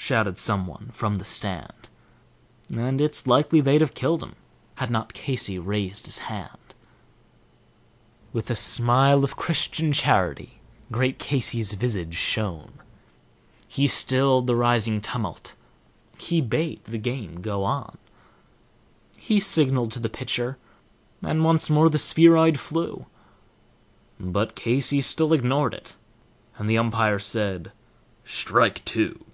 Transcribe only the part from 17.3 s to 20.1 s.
go on; He signaled to the